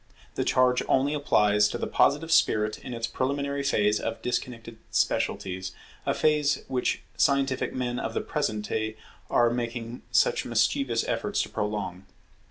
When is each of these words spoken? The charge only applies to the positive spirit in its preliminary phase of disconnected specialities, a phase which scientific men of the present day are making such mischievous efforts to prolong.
The 0.33 0.43
charge 0.43 0.81
only 0.89 1.13
applies 1.13 1.67
to 1.67 1.77
the 1.77 1.85
positive 1.85 2.31
spirit 2.31 2.79
in 2.79 2.91
its 2.95 3.05
preliminary 3.05 3.61
phase 3.61 3.99
of 3.99 4.19
disconnected 4.23 4.79
specialities, 4.89 5.73
a 6.07 6.15
phase 6.15 6.63
which 6.67 7.03
scientific 7.17 7.71
men 7.71 7.99
of 7.99 8.15
the 8.15 8.21
present 8.21 8.67
day 8.67 8.95
are 9.29 9.51
making 9.51 10.01
such 10.11 10.43
mischievous 10.43 11.07
efforts 11.07 11.43
to 11.43 11.49
prolong. 11.49 12.05